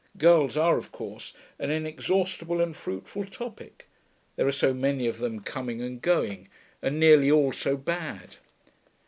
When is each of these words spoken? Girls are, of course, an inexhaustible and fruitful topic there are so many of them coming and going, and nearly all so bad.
Girls 0.17 0.57
are, 0.57 0.79
of 0.79 0.91
course, 0.91 1.31
an 1.59 1.69
inexhaustible 1.69 2.59
and 2.59 2.75
fruitful 2.75 3.23
topic 3.23 3.85
there 4.35 4.47
are 4.47 4.51
so 4.51 4.73
many 4.73 5.05
of 5.05 5.19
them 5.19 5.41
coming 5.41 5.79
and 5.79 6.01
going, 6.01 6.49
and 6.81 6.99
nearly 6.99 7.29
all 7.29 7.51
so 7.51 7.77
bad. 7.77 8.37